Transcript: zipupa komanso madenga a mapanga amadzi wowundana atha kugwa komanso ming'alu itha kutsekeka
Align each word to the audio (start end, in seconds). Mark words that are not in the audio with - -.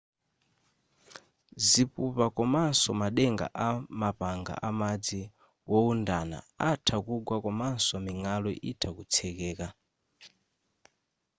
zipupa 1.67 2.25
komanso 2.37 2.89
madenga 3.01 3.45
a 3.67 3.67
mapanga 3.99 4.53
amadzi 4.69 5.21
wowundana 5.69 6.37
atha 6.71 6.95
kugwa 7.05 7.37
komanso 7.45 7.95
ming'alu 8.05 8.49
itha 8.71 8.89
kutsekeka 8.95 9.67